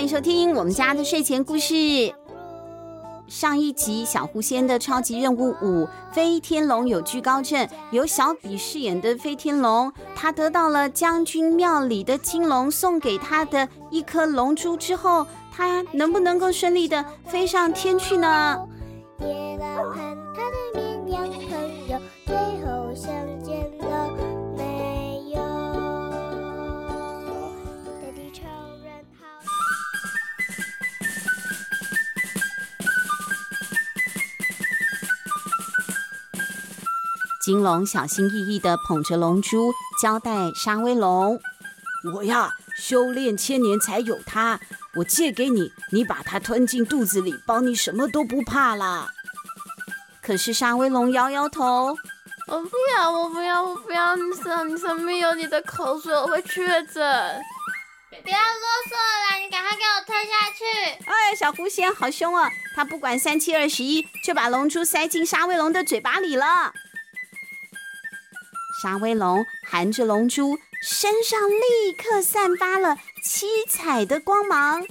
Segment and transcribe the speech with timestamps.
[0.00, 1.74] 欢迎收听我们家的睡前故事。
[3.28, 18.58] 上一集小狐仙的超级任务五，飞天龙有惧高症，由小比饰演的飞天龙，他得到了将军庙里的金龙送给他的一颗龙珠之后，他能不能够顺利的飞上天去呢？
[37.50, 41.40] 金龙小心翼翼地捧着龙珠，交代沙威龙
[42.14, 44.60] ：“我呀，修炼千年才有它，
[44.94, 49.08] 我借给你，你把它吞进肚子里，保你什么都不怕啦。”
[50.22, 51.96] 可是沙威龙摇摇头
[52.46, 54.14] ：“我不要，我不要，我不要！
[54.14, 57.02] 你上，你上面有你的口水，我会确诊。
[58.22, 62.48] 不要啰嗦了，你赶快给我吞下去！”哎，小狐仙好凶啊！
[62.76, 66.72] 他不管三七二十一，就把龙珠塞进沙威龙的嘴巴里了。
[68.80, 74.86] 沙威龙含着龙珠，身上立刻散发了七彩的光芒，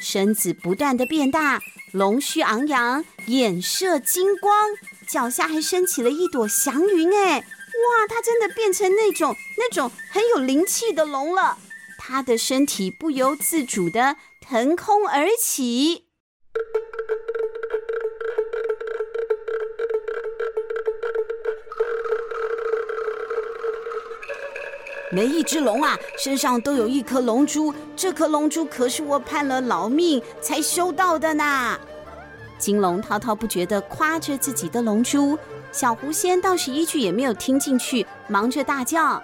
[0.00, 1.60] 身子不断的变大，
[1.92, 4.70] 龙须昂扬，眼射金光，
[5.06, 7.12] 脚下还升起了一朵祥云。
[7.14, 11.58] 哎，哇，它真的变成那种那种很有灵气的龙了。
[11.98, 16.03] 它的身体不由自主的腾空而起。
[25.14, 31.78] 每一只龙啊，身上都有一颗龙珠，这颗龙珠可是我盼了老命才修到的呢。
[32.58, 35.38] 金龙滔滔不绝地夸着自己的龙珠，
[35.70, 39.22] 小狐仙倒是一句也没有听进去，忙着大叫：“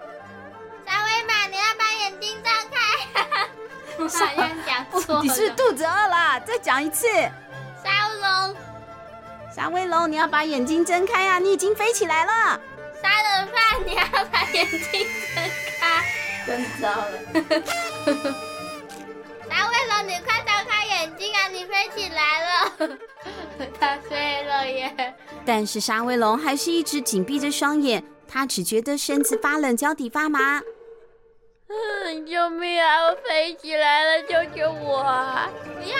[0.86, 3.48] 沙威玛，你要把眼睛张开！”
[3.98, 6.38] 我好像讲错了，你是，肚子饿了？
[6.46, 7.08] 再讲一次。
[7.82, 8.56] 沙威龙，
[9.56, 11.40] 沙威龙，你要把眼睛睁开啊！
[11.40, 12.60] 你已经飞起来了。
[13.02, 15.00] 杀人犯，你要把眼睛睁
[15.34, 15.69] 开。
[16.46, 17.18] 真糟了！
[19.48, 21.48] 沙威龙，你快张开眼睛啊！
[21.48, 22.72] 你飞起来了，
[23.78, 25.14] 它飞了耶！
[25.44, 30.62] 但是沙威龙还是一直紧闭着双眼，他只觉得身子发冷，脚底发麻。
[31.68, 33.04] 嗯，救命啊！
[33.04, 35.48] 我飞起来了，救救我啊！
[35.64, 35.96] 不要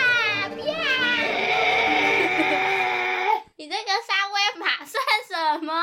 [0.55, 0.73] 不要！
[3.57, 5.73] 你这个沙威玛算什么？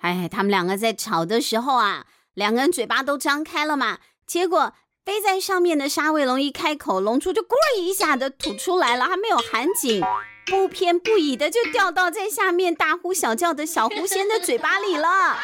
[0.00, 2.06] 哎，他们两个在吵的时候啊。
[2.40, 4.72] 两个人嘴巴都张开了嘛，结果
[5.04, 10.02] 飞在上面的沙威龙一开口，龙珠就“咕”一下的吐出来了，还没有含紧，
[10.46, 15.36] 不偏不倚的就掉到在下面大呼小叫的小狐仙的嘴巴里了。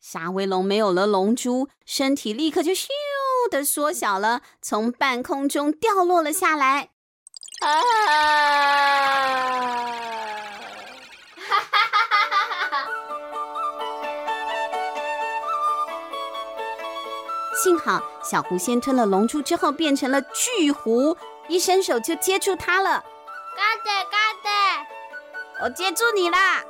[0.00, 2.86] 沙威龙没有了龙珠，身体立刻就咻
[3.50, 6.90] 的缩小了，从半空中掉落了下来。
[7.60, 7.82] 啊！
[17.56, 21.16] 幸好小狐仙吞了龙珠之后变成了巨狐，
[21.48, 23.02] 一伸手就接住它了。
[23.56, 26.62] 嘎的嘎的，我接住你啦！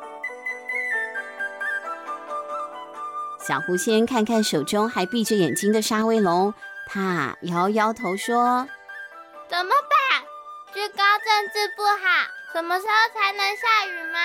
[3.41, 6.55] 小狐仙看看手中还闭着眼睛的沙威龙，
[6.89, 8.69] 他摇摇头说
[9.49, 10.23] ：“怎么办？
[10.73, 14.19] 居高政治不好，什么时候才能下雨嘛？”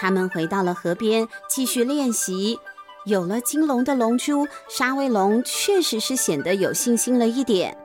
[0.00, 2.58] 他们回到了河边，继续练习。
[3.04, 7.76] 有了金龙的龙珠，沙威龙确实是显得有信心了一点。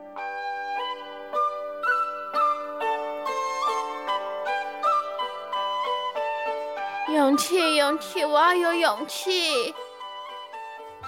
[7.13, 9.75] 勇气，勇气，我要有勇气！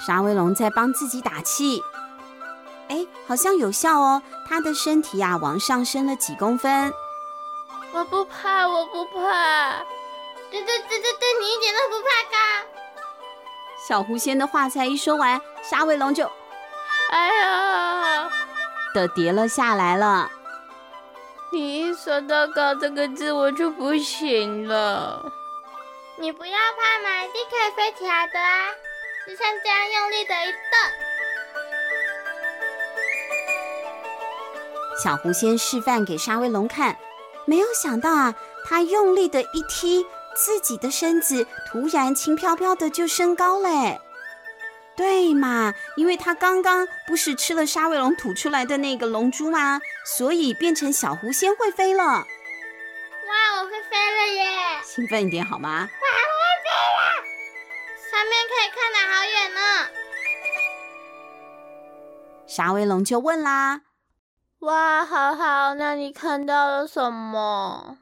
[0.05, 1.81] 沙威龙在帮自己打气。
[2.89, 6.91] 哎，好像有效哦，他的身体呀、啊、往上升了几公分。
[7.93, 9.85] 我不怕，我不怕。
[10.49, 12.37] 对对对对对，你一点都不怕高。
[13.87, 16.29] 小狐仙的话才一说完，沙威龙就，
[17.11, 18.29] 哎呀，
[18.93, 20.31] 的跌了下来了。
[21.51, 25.31] 你一说到高这个字，我就不行了。
[26.17, 28.71] 你不要怕嘛，一定可以飞起来的啊！
[29.25, 30.57] 就像这样用力的一蹬。
[35.03, 36.97] 小狐仙示范给沙威龙看，
[37.45, 38.33] 没有想到啊，
[38.67, 40.05] 他用力的一踢。
[40.37, 43.99] 自己的身子突然轻飘飘的就升高了。
[44.95, 45.73] 对嘛？
[45.95, 49.79] 因为它刚刚不是吃了沙威龙吐出来的那个龙珠吗？
[50.17, 52.03] 所以变成小狐仙会飞了。
[52.03, 52.25] 哇，
[53.59, 54.81] 我会飞了耶！
[54.83, 55.81] 兴奋一点好吗？
[55.81, 55.89] 我会
[56.63, 56.99] 飞了。
[58.09, 59.59] 上面可以看得好远呢。
[62.47, 63.81] 沙威龙就问啦：
[64.65, 67.97] 「哇，好好，那你看到了什么？」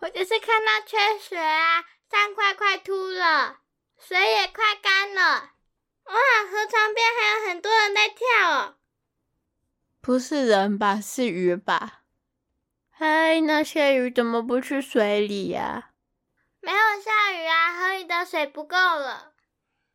[0.00, 3.58] 我就是看到缺水啊，山块快秃了，
[3.98, 5.50] 水也快干了。
[6.04, 6.14] 哇，
[6.50, 8.74] 河床边还有很多人在跳哦。
[10.00, 11.00] 不是人吧？
[11.00, 12.02] 是鱼吧？
[12.90, 15.90] 嗨，那些鱼怎么不去水里呀？
[16.60, 19.32] 没有下雨啊，河里的水不够了。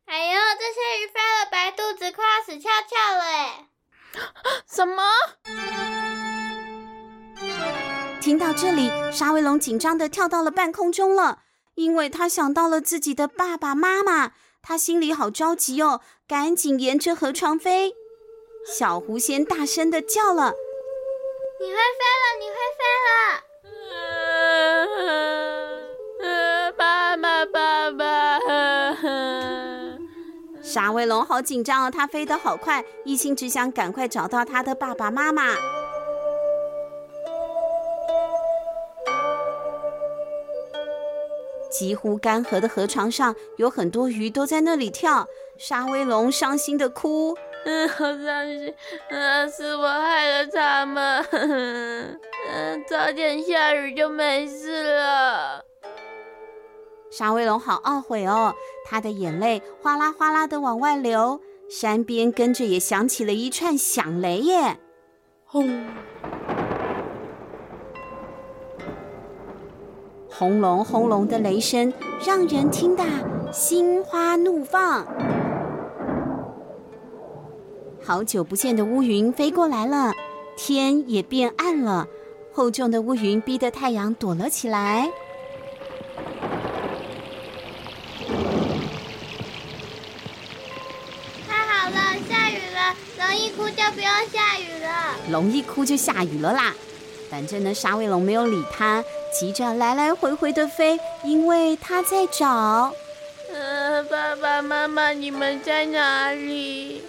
[0.05, 3.69] 哎呦，这些鱼飞了白肚子，快要死翘翘了哎！
[4.67, 5.03] 什么？
[8.23, 11.39] 听到这里，沙威龙紧张地跳到了半空中了，
[11.75, 14.31] 因为他想到了自己的爸爸妈妈，
[14.61, 17.93] 他心里好着急哦，赶紧沿着河床飞。
[18.65, 20.53] 小狐仙大声地叫了
[21.59, 23.11] ：“你会飞了，你会飞了！”
[26.77, 28.39] 爸爸，爸爸！
[30.61, 35.82] 沙威龙好紧张哦，他飞得好快，一心只想赶快找到他的爸爸妈妈。
[41.73, 45.27] 几乎干涸的河床上有很多鱼都在那里跳，
[45.57, 47.35] 沙威龙伤心地哭
[47.65, 48.73] ：“嗯， 好伤心，
[49.09, 55.65] 嗯，是我害了他们，嗯， 早点下雨就没事了。”
[57.09, 58.53] 沙威龙好懊悔哦，
[58.85, 64.77] 他的眼泪哗啦哗啦的往外流，山边跟着也响起了一串响雷耶！
[65.45, 65.83] 轰！
[70.35, 71.93] 轰隆轰隆的雷声
[72.25, 73.03] 让人听得
[73.51, 75.05] 心花怒放。
[78.03, 80.11] 好久不见的乌云飞过来了，
[80.57, 82.07] 天也变暗了，
[82.51, 85.11] 厚重的乌云逼得太阳躲了起来。
[91.47, 91.95] 太好了，
[92.27, 95.15] 下雨了龙一哭就不用下雨了。
[95.31, 96.73] 龙一哭就下雨了啦。
[97.29, 99.03] 反正呢，沙威龙没有理他，
[99.33, 102.93] 急着来来回回的飞，因为他在找。
[103.51, 107.01] 嗯、呃，爸爸妈妈，你们在哪里？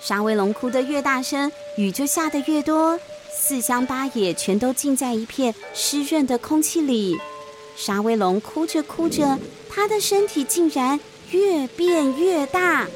[0.00, 2.98] 沙威龙哭得越大声，雨就下得越多，
[3.30, 7.18] 四乡八野全都浸在一片湿润的空气里。
[7.76, 9.38] 沙威龙哭着哭着，
[9.68, 10.98] 他的身体竟然
[11.30, 12.86] 越变越大。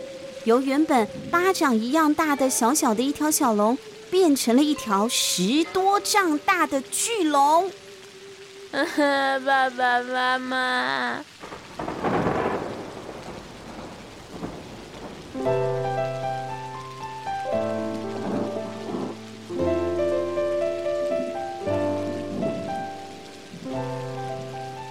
[0.45, 3.79] 由原本巴掌一样大的小小的一条小龙，
[4.13, 7.73] 变成了一条十多丈大的巨龙。
[8.71, 11.25] 爸爸妈妈，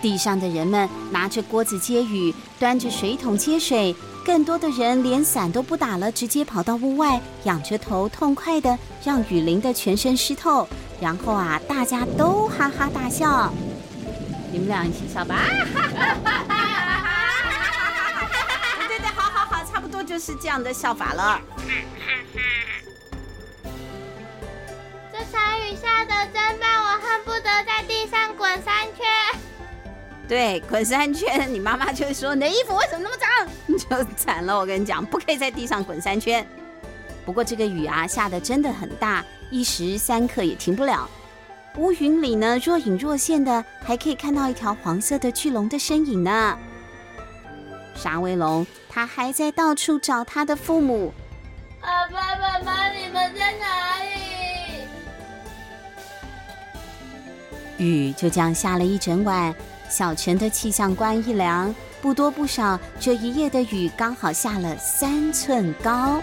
[0.01, 3.95] 地上的人们拿着锅子接雨，端着水桶接水。
[4.23, 10.67] 更多的人连伞都不打了，直接跑到屋外，仰着头，痛快的让雨淋的全身湿透。
[10.99, 13.51] 然后啊，大家都哈哈大笑。
[14.51, 15.39] 你们俩一起笑吧！
[18.77, 21.41] 对对对，好好好，差不多就是这样的笑法了。
[25.11, 26.69] 这场雨下的真棒，
[30.31, 33.27] 对，滚三圈，你妈妈就会说：“你的衣服为什么那么脏？”
[33.67, 34.57] 你就惨了。
[34.57, 36.47] 我跟你讲，不可以在地上滚三圈。
[37.25, 41.09] 不过这个雨啊，下的真的很大，一时三刻也停不了。
[41.75, 46.57] 乌云里呢，若隐若现的，还可以看到一条黄色的巨龙的身影呢。
[47.93, 51.13] 沙威龙他还在到处找他的父母。
[51.81, 54.05] 爸爸妈妈，你们在哪里？
[57.83, 59.53] 雨就这样下了一整晚。
[59.91, 66.21] 小泉的气象官一量，不多不少，这一夜的雨刚好下了三寸高。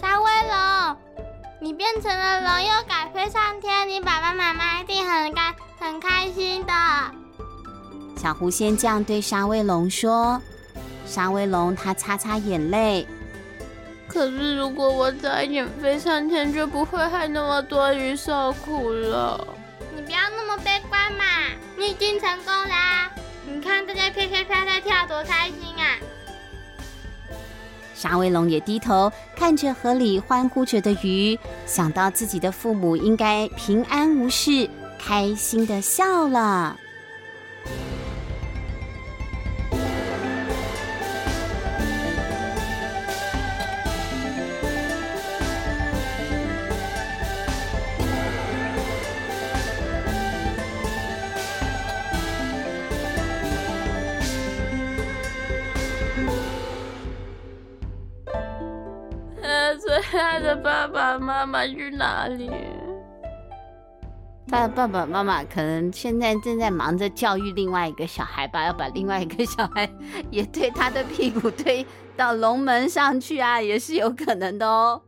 [0.00, 0.96] 沙威龙，
[1.60, 6.72] 你变成了龙，又敢飞上天，你爸爸妈妈一定很开很开心的。
[8.16, 10.40] 小狐仙这样对沙威龙说。
[11.04, 13.06] 沙威龙他擦擦眼泪。
[14.16, 19.46] 可是，如果我早一点飞上天，就不会害那么多鱼受苦了。
[19.94, 21.24] 你不要那么悲观嘛，
[21.76, 23.10] 你已经成功啦！
[23.46, 26.00] 你看大家飘飘飘在跳，多开心啊！
[27.94, 36.74] 沙威龙也低头看着河里欢呼着的鱼，想到自己的父母应该平安无事，开心的笑了。
[60.18, 62.50] 他的爸爸妈妈去哪里？
[64.48, 69.86] 他的爸爸妈妈可能现在正在忙着教育另外一个小孩吧，要把另外一个小孩
[70.30, 71.84] 也推他的屁股推
[72.16, 75.02] 到龙门上去啊，也是有可能的哦。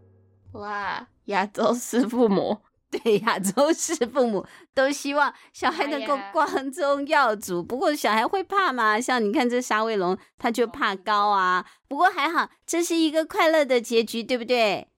[0.53, 2.59] 哇，亚洲式父母。
[2.91, 7.63] 对，亚洲式父母都希望小孩能够光宗耀祖。
[7.63, 8.99] 不过小孩会怕吗？
[8.99, 11.67] 像你看这沙威龙，他就怕高啊。
[11.87, 14.89] 不过还好，这是一个快乐的结局，对不对？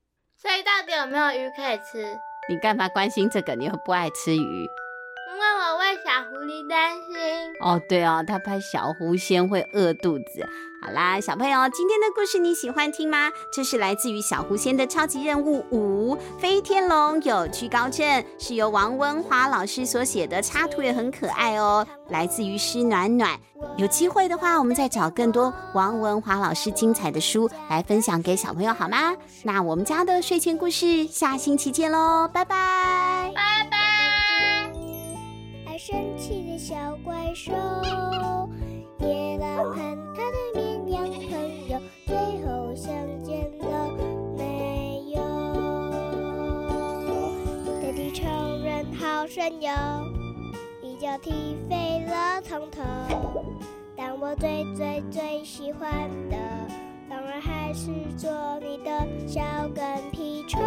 [0.40, 2.18] 所以到底有没有鱼可以吃？
[2.48, 3.54] 你干嘛关心这个？
[3.54, 4.38] 你又不爱吃鱼。
[4.38, 7.14] 因为我为小狐狸担心
[7.60, 10.48] 哦，对哦，他怕小狐仙会饿肚子。
[10.82, 13.30] 好啦，小朋友，今天的故事你喜欢听吗？
[13.52, 21.86] 这是来自于小狐仙的超级任务五：飞天龙有惧高症，是由王文华老师所写的，插图也很可爱哦。
[22.08, 23.38] 来自于诗暖暖。
[23.76, 29.14] 有机会的话，我们再找更多王文华老师精彩的书来分享给小朋友，好吗？
[29.42, 33.76] 那我们家的睡前故事，下星期见喽，拜拜，拜拜。
[35.66, 37.52] 爱生气的小怪兽，
[49.30, 49.70] 神游，
[50.82, 52.82] 一脚踢飞了从头。
[53.96, 55.88] 但我最最最喜欢
[56.28, 56.36] 的，
[57.08, 58.90] 当然还是做你的
[59.28, 59.40] 小
[59.72, 60.60] 跟屁虫。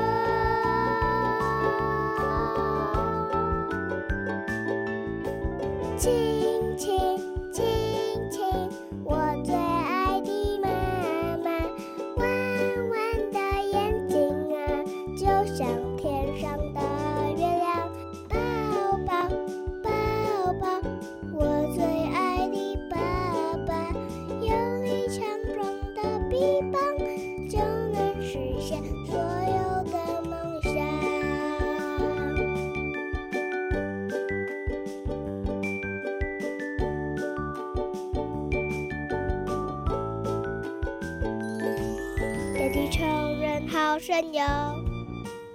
[42.76, 43.06] 你超
[43.40, 44.44] 人好神勇，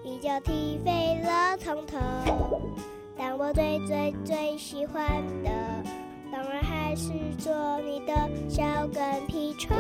[0.05, 1.99] 一脚踢飞了从头。
[3.17, 5.05] 但我最最最喜欢
[5.43, 5.51] 的，
[6.31, 8.15] 当然还是做你的
[8.49, 9.77] 小跟屁虫。